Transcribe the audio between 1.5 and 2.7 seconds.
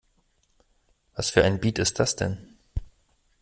Beat ist das denn?